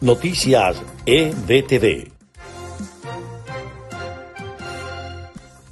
[0.00, 2.17] Noticias EBTV.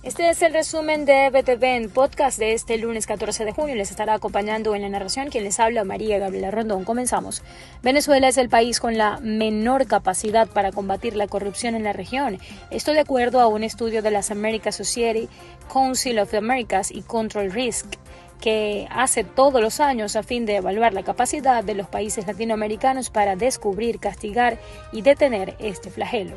[0.07, 3.75] Este es el resumen de EBTV en podcast de este lunes 14 de junio.
[3.75, 6.85] Les estará acompañando en la narración quien les habla María Gabriela Rondón.
[6.85, 7.42] Comenzamos.
[7.83, 12.39] Venezuela es el país con la menor capacidad para combatir la corrupción en la región.
[12.71, 15.29] Esto de acuerdo a un estudio de las American Society,
[15.73, 17.97] Council of Americas y Control Risk
[18.41, 23.11] que hace todos los años a fin de evaluar la capacidad de los países latinoamericanos
[23.11, 24.61] para descubrir, castigar
[24.93, 26.37] y detener este flagelo.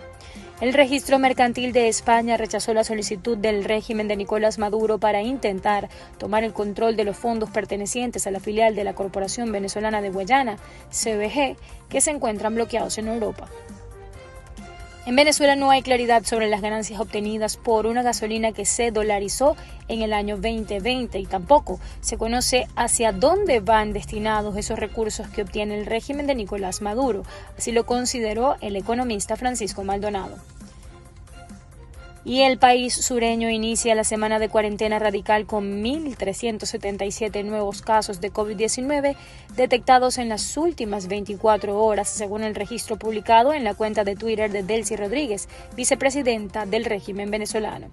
[0.62, 5.88] El registro mercantil de España rechazó la solicitud del régimen de Nicolás Maduro para intentar
[6.18, 10.10] tomar el control de los fondos pertenecientes a la filial de la Corporación Venezolana de
[10.10, 10.58] Guayana,
[10.92, 11.56] CBG,
[11.88, 13.48] que se encuentran bloqueados en Europa.
[15.10, 19.58] En Venezuela no hay claridad sobre las ganancias obtenidas por una gasolina que se dolarizó
[19.88, 25.42] en el año 2020 y tampoco se conoce hacia dónde van destinados esos recursos que
[25.42, 27.24] obtiene el régimen de Nicolás Maduro.
[27.58, 30.36] Así lo consideró el economista Francisco Maldonado
[32.30, 38.32] y el país sureño inicia la semana de cuarentena radical con 1.377 nuevos casos de
[38.32, 39.16] COVID-19
[39.56, 44.52] detectados en las últimas 24 horas, según el registro publicado en la cuenta de Twitter
[44.52, 47.88] de Delcy Rodríguez, vicepresidenta del régimen venezolano.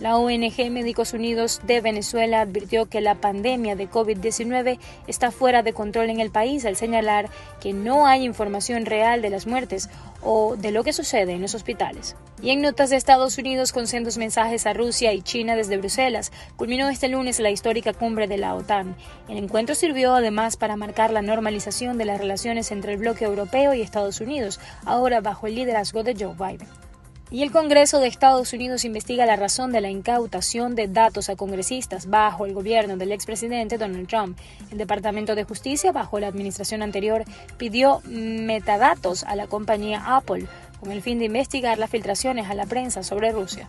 [0.00, 5.72] La ONG Médicos Unidos de Venezuela advirtió que la pandemia de COVID-19 está fuera de
[5.72, 9.88] control en el país al señalar que no hay información real de las muertes
[10.20, 12.16] o de lo que sucede en los hospitales.
[12.42, 16.32] Y en notas de Estados Unidos con sendos mensajes a Rusia y China desde Bruselas,
[16.56, 18.96] culminó este lunes la histórica cumbre de la OTAN.
[19.28, 23.74] El encuentro sirvió además para marcar la normalización de las relaciones entre el bloque europeo
[23.74, 26.83] y Estados Unidos, ahora bajo el liderazgo de Joe Biden.
[27.30, 31.36] Y el Congreso de Estados Unidos investiga la razón de la incautación de datos a
[31.36, 34.38] congresistas bajo el gobierno del expresidente Donald Trump.
[34.70, 37.24] El Departamento de Justicia, bajo la administración anterior,
[37.56, 40.46] pidió metadatos a la compañía Apple
[40.80, 43.68] con el fin de investigar las filtraciones a la prensa sobre Rusia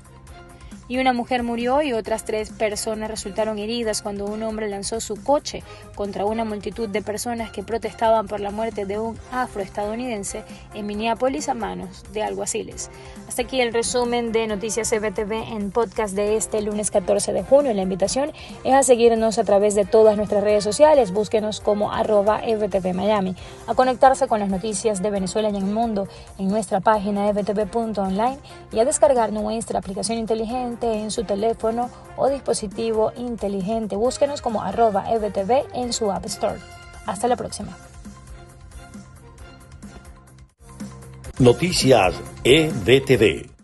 [0.87, 5.21] y una mujer murió y otras tres personas resultaron heridas cuando un hombre lanzó su
[5.21, 5.63] coche
[5.95, 10.43] contra una multitud de personas que protestaban por la muerte de un afroestadounidense
[10.73, 12.89] en Minneapolis a manos de alguaciles.
[13.27, 17.73] Hasta aquí el resumen de Noticias CBTV en podcast de este lunes 14 de junio.
[17.73, 18.31] La invitación
[18.63, 21.11] es a seguirnos a través de todas nuestras redes sociales.
[21.11, 23.35] Búsquenos como arroba EBTV Miami.
[23.67, 26.07] A conectarse con las noticias de Venezuela y el mundo
[26.37, 28.37] en nuestra página ebtv.online
[28.71, 30.19] y a descargar nuestra aplicación
[30.83, 33.95] en su teléfono o dispositivo inteligente.
[33.95, 36.59] Búsquenos como arroba EBTV en su App Store.
[37.05, 37.77] Hasta la próxima.
[41.39, 43.54] Noticias EBTV.